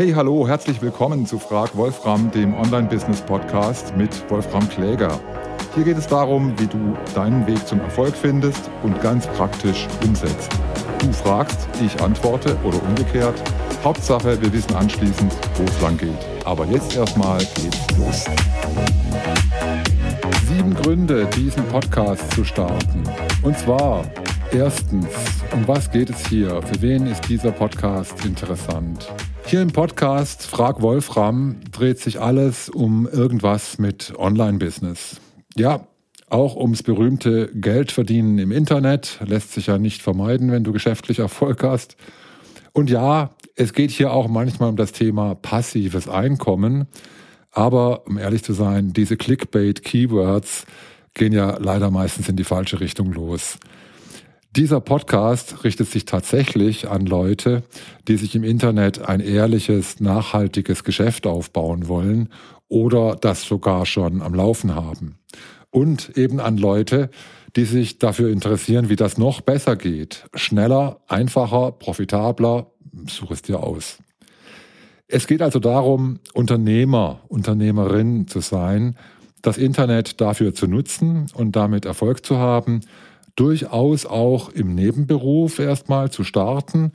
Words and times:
Hey, 0.00 0.12
hallo, 0.12 0.48
herzlich 0.48 0.80
willkommen 0.80 1.26
zu 1.26 1.38
Frag 1.38 1.76
Wolfram, 1.76 2.30
dem 2.30 2.54
Online-Business-Podcast 2.54 3.94
mit 3.98 4.30
Wolfram 4.30 4.66
Kläger. 4.70 5.20
Hier 5.74 5.84
geht 5.84 5.98
es 5.98 6.06
darum, 6.06 6.58
wie 6.58 6.66
du 6.68 6.96
deinen 7.14 7.46
Weg 7.46 7.66
zum 7.66 7.80
Erfolg 7.80 8.16
findest 8.16 8.70
und 8.82 8.98
ganz 9.02 9.26
praktisch 9.26 9.86
umsetzt. 10.02 10.50
Du 11.00 11.12
fragst, 11.12 11.68
ich 11.84 12.00
antworte 12.00 12.56
oder 12.64 12.82
umgekehrt. 12.82 13.42
Hauptsache, 13.84 14.40
wir 14.40 14.50
wissen 14.54 14.74
anschließend, 14.74 15.34
wo 15.56 15.64
es 15.64 15.80
lang 15.82 15.98
geht. 15.98 16.26
Aber 16.46 16.64
jetzt 16.64 16.96
erstmal 16.96 17.36
geht's 17.36 17.98
los. 17.98 18.24
Sieben 20.48 20.72
Gründe, 20.76 21.26
diesen 21.36 21.68
Podcast 21.68 22.32
zu 22.32 22.42
starten. 22.42 23.02
Und 23.42 23.58
zwar 23.58 24.06
Erstens, 24.52 25.06
um 25.52 25.68
was 25.68 25.88
geht 25.88 26.10
es 26.10 26.26
hier? 26.26 26.60
Für 26.62 26.82
wen 26.82 27.06
ist 27.06 27.28
dieser 27.28 27.52
Podcast 27.52 28.24
interessant? 28.24 29.06
Hier 29.50 29.62
im 29.62 29.72
Podcast 29.72 30.46
Frag 30.46 30.80
Wolfram 30.80 31.56
dreht 31.72 31.98
sich 31.98 32.20
alles 32.20 32.68
um 32.68 33.08
irgendwas 33.08 33.80
mit 33.80 34.12
Online-Business. 34.16 35.20
Ja, 35.56 35.88
auch 36.28 36.54
ums 36.54 36.84
berühmte 36.84 37.50
Geldverdienen 37.52 38.38
im 38.38 38.52
Internet 38.52 39.18
lässt 39.26 39.50
sich 39.50 39.66
ja 39.66 39.78
nicht 39.78 40.02
vermeiden, 40.02 40.52
wenn 40.52 40.62
du 40.62 40.70
geschäftlich 40.70 41.18
Erfolg 41.18 41.64
hast. 41.64 41.96
Und 42.74 42.90
ja, 42.90 43.30
es 43.56 43.72
geht 43.72 43.90
hier 43.90 44.12
auch 44.12 44.28
manchmal 44.28 44.68
um 44.68 44.76
das 44.76 44.92
Thema 44.92 45.34
passives 45.34 46.08
Einkommen. 46.08 46.86
Aber 47.50 48.06
um 48.06 48.18
ehrlich 48.18 48.44
zu 48.44 48.52
sein, 48.52 48.92
diese 48.92 49.16
Clickbait-Keywords 49.16 50.64
gehen 51.14 51.32
ja 51.32 51.58
leider 51.58 51.90
meistens 51.90 52.28
in 52.28 52.36
die 52.36 52.44
falsche 52.44 52.78
Richtung 52.78 53.10
los. 53.10 53.58
Dieser 54.56 54.80
Podcast 54.80 55.62
richtet 55.62 55.88
sich 55.88 56.06
tatsächlich 56.06 56.88
an 56.88 57.06
Leute, 57.06 57.62
die 58.08 58.16
sich 58.16 58.34
im 58.34 58.42
Internet 58.42 59.00
ein 59.00 59.20
ehrliches, 59.20 60.00
nachhaltiges 60.00 60.82
Geschäft 60.82 61.28
aufbauen 61.28 61.86
wollen 61.86 62.30
oder 62.66 63.14
das 63.14 63.44
sogar 63.44 63.86
schon 63.86 64.20
am 64.22 64.34
Laufen 64.34 64.74
haben. 64.74 65.20
Und 65.70 66.16
eben 66.18 66.40
an 66.40 66.56
Leute, 66.56 67.10
die 67.54 67.64
sich 67.64 68.00
dafür 68.00 68.30
interessieren, 68.30 68.88
wie 68.88 68.96
das 68.96 69.18
noch 69.18 69.40
besser 69.40 69.76
geht. 69.76 70.24
Schneller, 70.34 71.00
einfacher, 71.06 71.70
profitabler, 71.70 72.72
such 73.08 73.30
es 73.30 73.42
dir 73.42 73.62
aus. 73.62 73.98
Es 75.06 75.28
geht 75.28 75.42
also 75.42 75.60
darum, 75.60 76.18
Unternehmer, 76.34 77.20
Unternehmerin 77.28 78.26
zu 78.26 78.40
sein, 78.40 78.96
das 79.42 79.58
Internet 79.58 80.20
dafür 80.20 80.54
zu 80.54 80.66
nutzen 80.66 81.26
und 81.34 81.54
damit 81.54 81.84
Erfolg 81.84 82.26
zu 82.26 82.38
haben 82.38 82.80
durchaus 83.40 84.04
auch 84.04 84.50
im 84.50 84.74
Nebenberuf 84.74 85.58
erstmal 85.58 86.10
zu 86.10 86.24
starten 86.24 86.92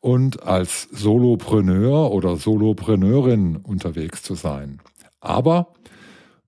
und 0.00 0.44
als 0.44 0.88
Solopreneur 0.92 2.12
oder 2.12 2.36
Solopreneurin 2.36 3.56
unterwegs 3.56 4.22
zu 4.22 4.36
sein. 4.36 4.78
Aber 5.20 5.74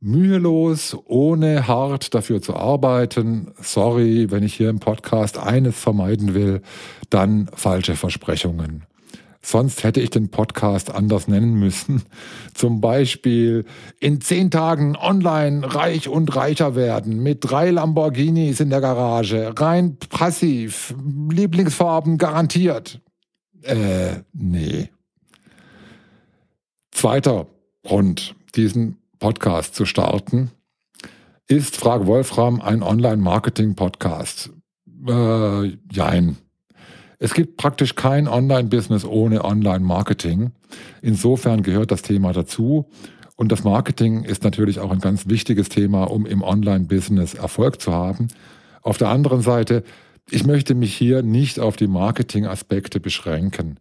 mühelos, 0.01 0.97
ohne 1.07 1.67
hart 1.67 2.15
dafür 2.15 2.41
zu 2.41 2.55
arbeiten, 2.55 3.53
sorry, 3.61 4.31
wenn 4.31 4.45
ich 4.45 4.55
hier 4.55 4.71
im 4.71 4.79
Podcast 4.79 5.37
eines 5.37 5.77
vermeiden 5.77 6.35
will, 6.35 6.63
dann 7.11 7.51
falsche 7.53 7.97
Versprechungen. 7.97 8.85
Sonst 9.43 9.85
hätte 9.85 10.01
ich 10.01 10.11
den 10.11 10.31
Podcast 10.31 10.91
anders 10.95 11.27
nennen 11.27 11.55
müssen. 11.55 12.03
Zum 12.55 12.81
Beispiel 12.81 13.65
in 13.99 14.21
zehn 14.21 14.51
Tagen 14.51 14.97
online 14.97 15.75
reich 15.75 16.09
und 16.09 16.35
reicher 16.37 16.75
werden 16.75 17.23
mit 17.23 17.39
drei 17.41 17.71
Lamborghinis 17.71 18.61
in 18.61 18.71
der 18.71 18.81
Garage, 18.81 19.53
rein 19.57 19.97
passiv, 20.11 20.95
Lieblingsfarben 21.31 22.19
garantiert. 22.19 23.01
Äh, 23.63 24.23
nee. 24.33 24.91
Zweiter 26.91 27.47
Grund, 27.83 28.35
diesen 28.57 28.99
Podcast 29.19 29.75
zu 29.75 29.87
starten, 29.87 30.51
ist 31.47 31.77
Frag 31.77 32.07
Wolfram 32.07 32.61
ein 32.61 32.83
Online-Marketing-Podcast. 32.83 34.51
Äh, 35.09 35.79
jein. 35.91 36.37
Es 37.23 37.35
gibt 37.35 37.59
praktisch 37.59 37.97
kein 37.97 38.27
Online-Business 38.29 39.05
ohne 39.05 39.45
Online-Marketing. 39.45 40.53
Insofern 41.03 41.63
gehört 41.63 41.91
das 41.91 42.01
Thema 42.01 42.33
dazu. 42.33 42.87
Und 43.37 43.53
das 43.53 43.63
Marketing 43.63 44.25
ist 44.25 44.43
natürlich 44.43 44.79
auch 44.79 44.91
ein 44.91 45.01
ganz 45.01 45.29
wichtiges 45.29 45.69
Thema, 45.69 46.05
um 46.05 46.25
im 46.25 46.43
Online-Business 46.43 47.35
Erfolg 47.35 47.79
zu 47.83 47.93
haben. 47.93 48.29
Auf 48.81 48.97
der 48.97 49.09
anderen 49.09 49.43
Seite, 49.43 49.85
ich 50.31 50.47
möchte 50.47 50.75
mich 50.75 50.97
hier 50.97 51.23
nicht 51.23 51.61
auf 51.61 51.77
die 51.77 51.89
Marketing-Aspekte 51.89 53.01
beschränken. 53.01 53.77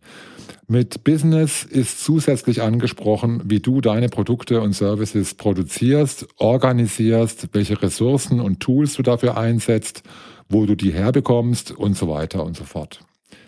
Mit 0.68 1.06
Business 1.06 1.64
ist 1.64 2.04
zusätzlich 2.04 2.62
angesprochen, 2.62 3.42
wie 3.46 3.62
du 3.62 3.80
deine 3.80 4.10
Produkte 4.10 4.60
und 4.60 4.74
Services 4.74 5.36
produzierst, 5.36 6.28
organisierst, 6.38 7.50
welche 7.54 7.82
Ressourcen 7.82 8.42
und 8.42 8.60
Tools 8.60 8.96
du 8.96 9.02
dafür 9.02 9.38
einsetzt, 9.38 10.04
wo 10.50 10.66
du 10.66 10.76
die 10.76 10.92
herbekommst 10.92 11.72
und 11.72 11.96
so 11.96 12.10
weiter 12.10 12.44
und 12.44 12.58
so 12.58 12.66
fort. 12.66 13.00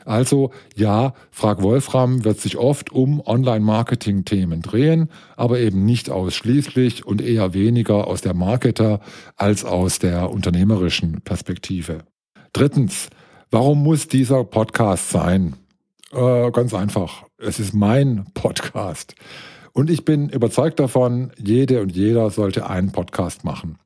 Also 0.05 0.51
ja, 0.75 1.13
Frag 1.31 1.61
Wolfram 1.61 2.23
wird 2.23 2.39
sich 2.39 2.57
oft 2.57 2.91
um 2.91 3.19
Online-Marketing-Themen 3.19 4.61
drehen, 4.61 5.09
aber 5.35 5.59
eben 5.59 5.85
nicht 5.85 6.09
ausschließlich 6.09 7.05
und 7.05 7.21
eher 7.21 7.53
weniger 7.53 8.07
aus 8.07 8.21
der 8.21 8.33
Marketer 8.33 8.99
als 9.35 9.65
aus 9.65 9.99
der 9.99 10.31
unternehmerischen 10.31 11.21
Perspektive. 11.21 11.99
Drittens, 12.53 13.09
warum 13.49 13.83
muss 13.83 14.07
dieser 14.07 14.43
Podcast 14.43 15.09
sein? 15.09 15.55
Äh, 16.11 16.51
ganz 16.51 16.73
einfach, 16.73 17.23
es 17.37 17.59
ist 17.59 17.73
mein 17.73 18.25
Podcast. 18.33 19.15
Und 19.73 19.89
ich 19.89 20.03
bin 20.03 20.29
überzeugt 20.29 20.79
davon, 20.79 21.31
jede 21.37 21.81
und 21.81 21.95
jeder 21.95 22.29
sollte 22.29 22.69
einen 22.69 22.91
Podcast 22.91 23.45
machen. 23.45 23.77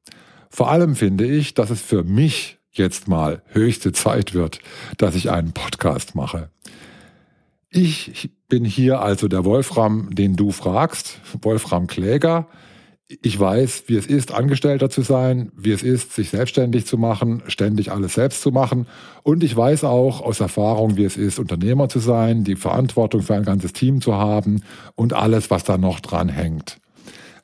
Vor 0.49 0.71
allem 0.71 0.95
finde 0.95 1.25
ich, 1.25 1.53
dass 1.53 1.69
es 1.69 1.81
für 1.81 2.03
mich 2.03 2.57
jetzt 2.77 3.07
mal 3.07 3.41
höchste 3.47 3.91
Zeit 3.91 4.33
wird, 4.33 4.59
dass 4.97 5.15
ich 5.15 5.31
einen 5.31 5.53
Podcast 5.53 6.15
mache. 6.15 6.49
Ich 7.69 8.31
bin 8.47 8.63
hier 8.63 9.01
also 9.01 9.27
der 9.27 9.43
Wolfram, 9.43 10.13
den 10.13 10.35
du 10.35 10.51
fragst, 10.51 11.19
Wolfram 11.41 11.87
Kläger. 11.87 12.47
Ich 13.21 13.39
weiß, 13.39 13.83
wie 13.87 13.97
es 13.97 14.07
ist, 14.07 14.33
Angestellter 14.33 14.89
zu 14.89 15.01
sein, 15.01 15.51
wie 15.55 15.71
es 15.71 15.83
ist, 15.83 16.13
sich 16.13 16.29
selbstständig 16.29 16.87
zu 16.87 16.97
machen, 16.97 17.43
ständig 17.47 17.91
alles 17.91 18.15
selbst 18.15 18.41
zu 18.41 18.51
machen. 18.51 18.87
Und 19.23 19.43
ich 19.43 19.55
weiß 19.55 19.83
auch 19.83 20.21
aus 20.21 20.39
Erfahrung, 20.39 20.97
wie 20.97 21.03
es 21.03 21.17
ist, 21.17 21.37
Unternehmer 21.37 21.89
zu 21.89 21.99
sein, 21.99 22.43
die 22.43 22.55
Verantwortung 22.55 23.21
für 23.21 23.35
ein 23.35 23.43
ganzes 23.43 23.73
Team 23.73 24.01
zu 24.01 24.15
haben 24.15 24.63
und 24.95 25.13
alles, 25.13 25.51
was 25.51 25.63
da 25.65 25.77
noch 25.77 25.99
dran 25.99 26.29
hängt. 26.29 26.77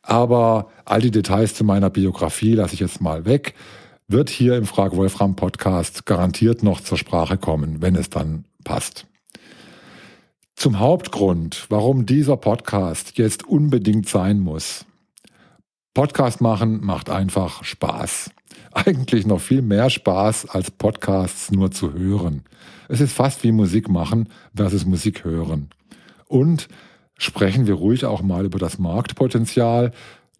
Aber 0.01 0.69
all 0.85 1.01
die 1.01 1.11
Details 1.11 1.53
zu 1.53 1.63
meiner 1.63 1.89
Biografie 1.89 2.53
lasse 2.53 2.73
ich 2.73 2.79
jetzt 2.79 3.01
mal 3.01 3.25
weg 3.25 3.53
wird 4.11 4.29
hier 4.29 4.57
im 4.57 4.65
Frag 4.65 4.95
Wolfram 4.95 5.35
Podcast 5.35 6.05
garantiert 6.05 6.63
noch 6.63 6.81
zur 6.81 6.97
Sprache 6.97 7.37
kommen, 7.37 7.81
wenn 7.81 7.95
es 7.95 8.09
dann 8.09 8.45
passt. 8.63 9.07
Zum 10.55 10.79
Hauptgrund, 10.79 11.67
warum 11.69 12.05
dieser 12.05 12.37
Podcast 12.37 13.17
jetzt 13.17 13.47
unbedingt 13.47 14.09
sein 14.09 14.39
muss. 14.39 14.85
Podcast 15.93 16.41
machen 16.41 16.85
macht 16.85 17.09
einfach 17.09 17.63
Spaß. 17.63 18.31
Eigentlich 18.73 19.25
noch 19.25 19.39
viel 19.39 19.61
mehr 19.61 19.89
Spaß 19.89 20.49
als 20.49 20.71
Podcasts 20.71 21.51
nur 21.51 21.71
zu 21.71 21.93
hören. 21.93 22.43
Es 22.89 23.01
ist 23.01 23.13
fast 23.13 23.43
wie 23.43 23.51
Musik 23.51 23.89
machen 23.89 24.29
versus 24.55 24.85
Musik 24.85 25.23
hören. 25.23 25.69
Und 26.27 26.67
sprechen 27.17 27.67
wir 27.67 27.75
ruhig 27.75 28.05
auch 28.05 28.21
mal 28.21 28.45
über 28.45 28.59
das 28.59 28.77
Marktpotenzial, 28.77 29.91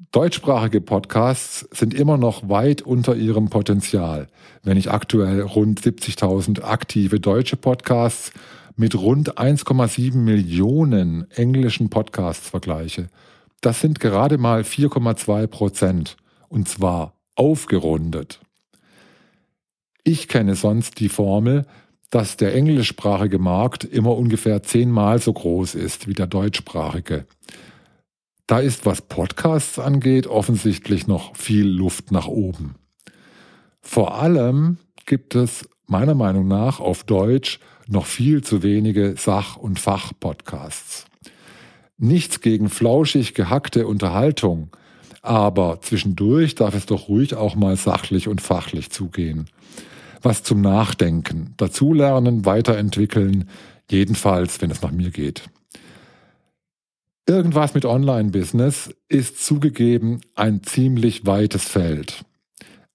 Deutschsprachige 0.09 0.81
Podcasts 0.81 1.67
sind 1.71 1.93
immer 1.93 2.17
noch 2.17 2.49
weit 2.49 2.81
unter 2.81 3.15
ihrem 3.15 3.49
Potenzial. 3.49 4.27
Wenn 4.63 4.75
ich 4.75 4.89
aktuell 4.89 5.41
rund 5.41 5.79
70.000 5.79 6.63
aktive 6.63 7.19
deutsche 7.19 7.55
Podcasts 7.55 8.31
mit 8.75 8.95
rund 8.95 9.37
1,7 9.37 10.15
Millionen 10.15 11.29
englischen 11.29 11.91
Podcasts 11.91 12.49
vergleiche, 12.49 13.09
das 13.61 13.79
sind 13.79 13.99
gerade 13.99 14.39
mal 14.39 14.61
4,2 14.61 15.45
Prozent. 15.45 16.17
Und 16.49 16.67
zwar 16.67 17.13
aufgerundet. 17.35 18.39
Ich 20.03 20.27
kenne 20.27 20.55
sonst 20.55 20.99
die 20.99 21.09
Formel, 21.09 21.67
dass 22.09 22.37
der 22.37 22.55
englischsprachige 22.55 23.37
Markt 23.37 23.83
immer 23.83 24.17
ungefähr 24.17 24.63
zehnmal 24.63 25.19
so 25.19 25.31
groß 25.31 25.75
ist 25.75 26.07
wie 26.07 26.13
der 26.13 26.27
deutschsprachige. 26.27 27.27
Da 28.47 28.59
ist, 28.59 28.85
was 28.85 29.01
Podcasts 29.01 29.79
angeht, 29.79 30.27
offensichtlich 30.27 31.07
noch 31.07 31.35
viel 31.35 31.67
Luft 31.67 32.11
nach 32.11 32.27
oben. 32.27 32.75
Vor 33.81 34.15
allem 34.15 34.77
gibt 35.05 35.35
es 35.35 35.67
meiner 35.87 36.15
Meinung 36.15 36.47
nach 36.47 36.79
auf 36.79 37.03
Deutsch 37.03 37.59
noch 37.87 38.05
viel 38.05 38.43
zu 38.43 38.63
wenige 38.63 39.15
Sach- 39.17 39.57
und 39.57 39.79
Fachpodcasts. 39.79 41.05
Nichts 41.97 42.41
gegen 42.41 42.69
flauschig 42.69 43.33
gehackte 43.33 43.85
Unterhaltung, 43.85 44.69
aber 45.21 45.79
zwischendurch 45.81 46.55
darf 46.55 46.73
es 46.73 46.85
doch 46.85 47.09
ruhig 47.09 47.35
auch 47.35 47.55
mal 47.55 47.75
sachlich 47.75 48.27
und 48.27 48.41
fachlich 48.41 48.89
zugehen. 48.89 49.49
Was 50.21 50.43
zum 50.43 50.61
Nachdenken, 50.61 51.53
dazulernen, 51.57 52.45
weiterentwickeln, 52.45 53.49
jedenfalls, 53.89 54.61
wenn 54.61 54.71
es 54.71 54.81
nach 54.81 54.91
mir 54.91 55.11
geht. 55.11 55.43
Irgendwas 57.27 57.73
mit 57.73 57.85
Online-Business 57.85 58.93
ist 59.07 59.43
zugegeben 59.43 60.21
ein 60.35 60.63
ziemlich 60.63 61.25
weites 61.25 61.63
Feld. 61.63 62.25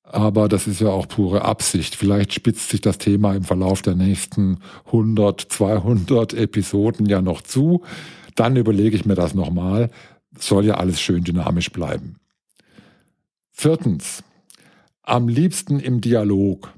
Aber 0.03 0.49
das 0.49 0.67
ist 0.67 0.81
ja 0.81 0.89
auch 0.89 1.09
pure 1.09 1.43
Absicht. 1.43 1.97
Vielleicht 1.97 2.33
spitzt 2.33 2.71
sich 2.71 2.81
das 2.81 2.99
Thema 2.99 3.35
im 3.35 3.45
Verlauf 3.45 3.83
der 3.83 3.95
nächsten 3.95 4.59
100, 4.87 5.41
200 5.41 6.35
Episoden 6.35 7.07
ja 7.07 7.21
noch 7.21 7.43
zu. 7.43 7.83
Dann 8.35 8.57
überlege 8.57 8.97
ich 8.97 9.05
mir 9.05 9.15
das 9.17 9.35
nochmal. 9.35 9.91
Soll 10.39 10.67
ja 10.67 10.75
alles 10.75 11.01
schön 11.01 11.25
dynamisch 11.25 11.71
bleiben. 11.73 12.17
Viertens. 13.51 14.23
Am 15.03 15.29
liebsten 15.29 15.81
im 15.81 16.01
Dialog. 16.01 16.73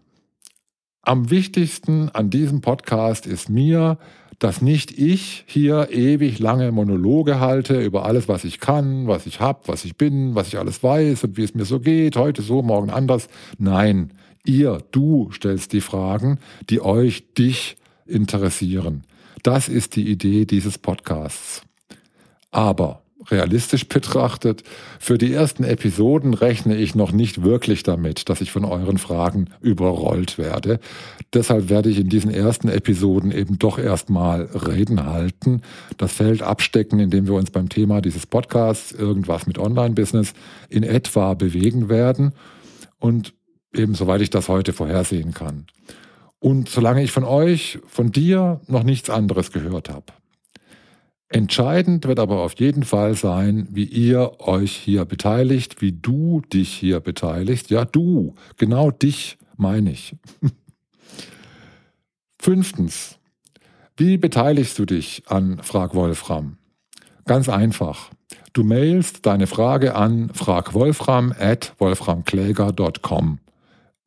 Am 1.02 1.30
wichtigsten 1.30 2.10
an 2.10 2.30
diesem 2.30 2.60
Podcast 2.60 3.26
ist 3.26 3.48
mir, 3.48 3.98
dass 4.38 4.62
nicht 4.62 4.96
ich 4.96 5.44
hier 5.46 5.88
ewig 5.90 6.38
lange 6.38 6.70
Monologe 6.70 7.40
halte 7.40 7.80
über 7.80 8.04
alles, 8.04 8.28
was 8.28 8.44
ich 8.44 8.60
kann, 8.60 9.06
was 9.06 9.26
ich 9.26 9.40
habe, 9.40 9.60
was 9.66 9.84
ich 9.84 9.96
bin, 9.96 10.34
was 10.34 10.48
ich 10.48 10.58
alles 10.58 10.82
weiß 10.82 11.24
und 11.24 11.36
wie 11.36 11.44
es 11.44 11.54
mir 11.54 11.64
so 11.64 11.80
geht, 11.80 12.16
heute 12.16 12.42
so, 12.42 12.62
morgen 12.62 12.90
anders. 12.90 13.28
Nein, 13.58 14.12
ihr, 14.44 14.78
du 14.92 15.30
stellst 15.32 15.72
die 15.72 15.80
Fragen, 15.80 16.38
die 16.70 16.80
euch, 16.80 17.34
dich 17.34 17.76
interessieren. 18.06 19.04
Das 19.42 19.68
ist 19.68 19.96
die 19.96 20.08
Idee 20.08 20.44
dieses 20.44 20.78
Podcasts. 20.78 21.62
Aber 22.50 23.02
realistisch 23.30 23.88
betrachtet, 23.88 24.62
für 24.98 25.18
die 25.18 25.32
ersten 25.32 25.64
Episoden 25.64 26.34
rechne 26.34 26.76
ich 26.76 26.94
noch 26.94 27.12
nicht 27.12 27.42
wirklich 27.42 27.82
damit, 27.82 28.28
dass 28.28 28.40
ich 28.40 28.50
von 28.50 28.64
euren 28.64 28.98
Fragen 28.98 29.50
überrollt 29.60 30.38
werde. 30.38 30.80
Deshalb 31.34 31.68
werde 31.68 31.90
ich 31.90 31.98
in 31.98 32.08
diesen 32.08 32.30
ersten 32.30 32.68
Episoden 32.68 33.32
eben 33.32 33.58
doch 33.58 33.78
erstmal 33.78 34.42
Reden 34.42 35.04
halten, 35.04 35.62
das 35.96 36.12
Feld 36.12 36.42
abstecken, 36.42 37.00
indem 37.00 37.26
wir 37.26 37.34
uns 37.34 37.50
beim 37.50 37.68
Thema 37.68 38.00
dieses 38.00 38.26
Podcasts 38.26 38.92
irgendwas 38.92 39.46
mit 39.46 39.58
Online-Business 39.58 40.32
in 40.68 40.82
etwa 40.82 41.34
bewegen 41.34 41.88
werden 41.88 42.32
und 42.98 43.34
eben 43.74 43.94
soweit 43.94 44.22
ich 44.22 44.30
das 44.30 44.48
heute 44.48 44.72
vorhersehen 44.72 45.34
kann. 45.34 45.66
Und 46.40 46.68
solange 46.68 47.02
ich 47.02 47.10
von 47.10 47.24
euch, 47.24 47.80
von 47.88 48.12
dir 48.12 48.60
noch 48.66 48.84
nichts 48.84 49.10
anderes 49.10 49.50
gehört 49.50 49.88
habe, 49.88 50.12
Entscheidend 51.30 52.06
wird 52.06 52.18
aber 52.18 52.40
auf 52.40 52.58
jeden 52.58 52.84
Fall 52.84 53.14
sein, 53.14 53.68
wie 53.70 53.84
ihr 53.84 54.40
euch 54.40 54.72
hier 54.72 55.04
beteiligt, 55.04 55.82
wie 55.82 55.92
du 55.92 56.40
dich 56.52 56.72
hier 56.72 57.00
beteiligst. 57.00 57.70
Ja, 57.70 57.84
du, 57.84 58.34
genau 58.56 58.90
dich 58.90 59.36
meine 59.56 59.90
ich. 59.90 60.16
Fünftens, 62.40 63.18
wie 63.96 64.16
beteiligst 64.16 64.78
du 64.78 64.86
dich 64.86 65.24
an 65.26 65.60
Frag 65.62 65.94
Wolfram? 65.94 66.56
Ganz 67.26 67.50
einfach. 67.50 68.10
Du 68.54 68.64
mailst 68.64 69.26
deine 69.26 69.46
Frage 69.46 69.94
an 69.94 70.30
fragwolfram 70.34 71.34
at 71.38 71.74
wolframkläger.com 71.78 73.38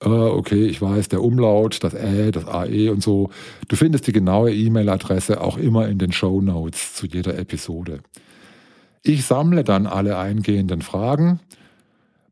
äh, 0.02 0.08
okay, 0.08 0.66
ich 0.66 0.82
weiß, 0.82 1.10
der 1.10 1.24
Umlaut, 1.24 1.84
das 1.84 1.94
Ä, 1.94 2.32
das 2.32 2.48
AE 2.48 2.90
und 2.90 3.04
so. 3.04 3.30
Du 3.68 3.76
findest 3.76 4.08
die 4.08 4.12
genaue 4.12 4.54
E-Mail-Adresse 4.54 5.42
auch 5.42 5.58
immer 5.58 5.88
in 5.88 6.00
den 6.00 6.12
Show 6.12 6.42
Notes 6.42 6.96
zu 6.96 7.06
jeder 7.06 7.38
Episode. 7.38 8.02
Ich 9.04 9.26
sammle 9.26 9.64
dann 9.64 9.88
alle 9.88 10.18
eingehenden 10.18 10.82
Fragen. 10.82 11.40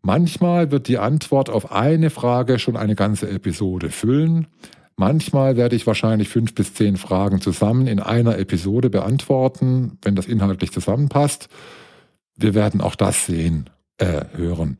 Manchmal 0.01 0.71
wird 0.71 0.87
die 0.87 0.97
Antwort 0.97 1.49
auf 1.49 1.71
eine 1.71 2.09
Frage 2.09 2.57
schon 2.59 2.77
eine 2.77 2.95
ganze 2.95 3.29
Episode 3.29 3.89
füllen. 3.89 4.47
Manchmal 4.95 5.55
werde 5.55 5.75
ich 5.75 5.87
wahrscheinlich 5.87 6.29
fünf 6.29 6.53
bis 6.53 6.73
zehn 6.73 6.97
Fragen 6.97 7.41
zusammen 7.41 7.87
in 7.87 7.99
einer 7.99 8.37
Episode 8.37 8.89
beantworten, 8.89 9.97
wenn 10.01 10.15
das 10.15 10.27
inhaltlich 10.27 10.71
zusammenpasst. 10.71 11.49
Wir 12.35 12.53
werden 12.53 12.81
auch 12.81 12.95
das 12.95 13.25
sehen, 13.25 13.69
äh, 13.97 14.25
hören. 14.35 14.77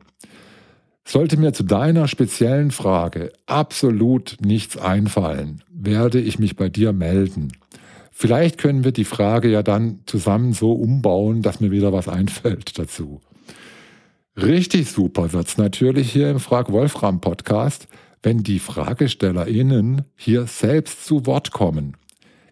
Sollte 1.10 1.36
mir 1.36 1.52
zu 1.52 1.64
deiner 1.64 2.06
speziellen 2.06 2.70
Frage 2.70 3.32
absolut 3.46 4.36
nichts 4.40 4.76
einfallen, 4.76 5.64
werde 5.68 6.20
ich 6.20 6.38
mich 6.38 6.54
bei 6.54 6.68
dir 6.68 6.92
melden. 6.92 7.50
Vielleicht 8.12 8.58
können 8.58 8.84
wir 8.84 8.92
die 8.92 9.04
Frage 9.04 9.50
ja 9.50 9.64
dann 9.64 10.02
zusammen 10.06 10.52
so 10.52 10.70
umbauen, 10.70 11.42
dass 11.42 11.58
mir 11.58 11.72
wieder 11.72 11.92
was 11.92 12.06
einfällt 12.08 12.78
dazu. 12.78 13.20
Richtig 14.36 14.88
super 14.88 15.32
wird's 15.32 15.58
natürlich 15.58 16.12
hier 16.12 16.30
im 16.30 16.38
Frag 16.38 16.70
Wolfram 16.70 17.20
Podcast, 17.20 17.88
wenn 18.22 18.44
die 18.44 18.60
FragestellerInnen 18.60 20.02
hier 20.14 20.46
selbst 20.46 21.04
zu 21.06 21.26
Wort 21.26 21.50
kommen. 21.50 21.96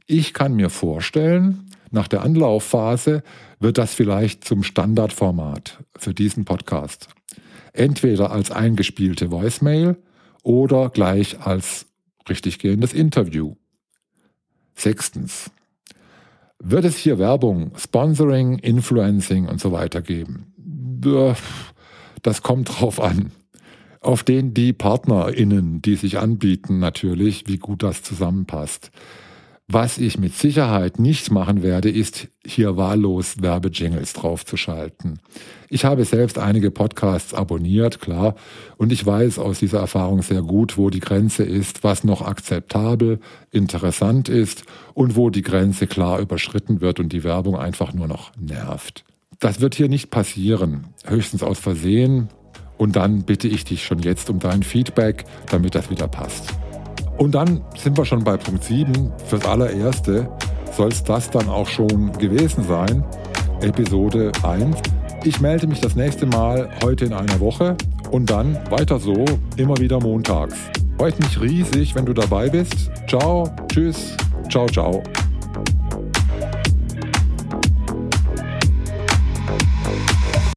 Ich 0.09 0.35
kann 0.35 0.55
mir 0.55 0.71
vorstellen, 0.71 1.71
nach 1.93 2.09
der 2.09 2.23
Anlaufphase 2.23 3.23
wird 3.61 3.79
das 3.79 3.95
vielleicht 3.95 4.43
zum 4.43 4.65
Standardformat 4.65 5.79
für 5.97 6.13
diesen 6.13 6.45
Podcast 6.45 7.07
entweder 7.73 8.31
als 8.31 8.51
eingespielte 8.51 9.31
Voicemail 9.31 9.97
oder 10.43 10.91
gleich 10.91 11.41
als 11.41 11.87
richtig 12.29 12.59
gehendes 12.59 12.93
Interview. 12.93 13.55
Sechstens. 14.75 15.51
Wird 16.59 16.85
es 16.85 16.97
hier 16.97 17.19
Werbung, 17.19 17.73
Sponsoring, 17.77 18.59
Influencing 18.59 19.47
und 19.47 19.61
so 19.61 19.73
weiter 19.73 20.03
geben? 20.03 20.53
Das 22.23 22.43
kommt 22.43 22.69
drauf 22.69 23.01
an. 23.01 23.33
Auf 24.01 24.23
den 24.23 24.55
die 24.55 24.73
PartnerInnen, 24.73 25.83
die 25.83 25.97
sich 25.97 26.19
anbieten, 26.19 26.79
natürlich, 26.79 27.47
wie 27.47 27.59
gut 27.59 27.83
das 27.83 28.03
zusammenpasst. 28.03 28.91
Was 29.71 29.99
ich 29.99 30.19
mit 30.19 30.35
Sicherheit 30.35 30.99
nicht 30.99 31.31
machen 31.31 31.63
werde, 31.63 31.91
ist 31.91 32.29
hier 32.43 32.79
wahllos 32.79 33.43
Werbejingles 33.43 34.15
draufzuschalten. 34.15 35.21
Ich 35.69 35.85
habe 35.85 36.07
selbst 36.07 36.39
einige 36.39 36.71
Podcasts 36.71 37.35
abonniert, 37.35 38.01
klar, 38.01 38.35
und 38.79 38.93
ich 38.93 39.05
weiß 39.05 39.39
aus 39.39 39.59
dieser 39.59 39.81
Erfahrung 39.81 40.23
sehr 40.23 40.41
gut, 40.41 40.79
wo 40.79 40.89
die 40.89 41.01
Grenze 41.01 41.43
ist, 41.43 41.85
was 41.85 42.03
noch 42.03 42.23
akzeptabel, 42.23 43.21
interessant 43.51 44.31
ist 44.31 44.65
und 44.95 45.17
wo 45.17 45.29
die 45.29 45.43
Grenze 45.43 45.87
klar 45.87 46.19
überschritten 46.19 46.81
wird 46.81 46.99
und 46.99 47.13
die 47.13 47.23
Werbung 47.23 47.59
einfach 47.59 47.93
nur 47.93 48.09
noch 48.09 48.33
nervt. 48.41 49.05
Das 49.39 49.61
wird 49.61 49.75
hier 49.75 49.91
nicht 49.91 50.11
passieren, 50.11 50.87
höchstens 51.05 51.43
aus 51.43 51.59
Versehen, 51.59 52.31
und 52.79 52.95
dann 52.97 53.25
bitte 53.25 53.49
ich 53.49 53.65
dich 53.65 53.85
schon 53.85 53.99
jetzt 53.99 54.31
um 54.31 54.39
dein 54.39 54.63
Feedback, 54.63 55.25
damit 55.51 55.75
das 55.75 55.91
wieder 55.91 56.09
passt. 56.09 56.55
Und 57.19 57.35
dann 57.35 57.61
sind 57.77 57.99
wir 57.99 58.05
schon 58.05 58.25
bei 58.25 58.37
Punkt 58.37 58.65
7. 58.65 59.13
Fürs 59.27 59.45
allererste 59.45 60.29
soll 60.77 60.89
es 60.89 61.03
das 61.03 61.29
dann 61.31 61.49
auch 61.49 61.69
schon 61.69 62.13
gewesen 62.13 62.65
sein. 62.65 63.05
Episode 63.61 64.31
1. 64.45 64.77
Ich 65.25 65.41
melde 65.41 65.67
mich 65.67 65.81
das 65.81 65.97
nächste 65.97 66.27
Mal 66.27 66.71
heute 66.83 67.07
in 67.07 67.13
einer 67.13 67.41
Woche 67.41 67.77
und 68.13 68.31
dann 68.31 68.57
weiter 68.71 69.01
so, 69.01 69.25
immer 69.57 69.77
wieder 69.79 70.01
montags. 70.01 70.55
Freut 70.97 71.19
mich 71.19 71.41
riesig, 71.41 71.95
wenn 71.95 72.07
du 72.07 72.13
dabei 72.13 72.49
bist. 72.49 72.91
Ciao, 73.09 73.51
tschüss, 73.69 74.17
ciao, 74.49 74.67
ciao. 74.67 75.03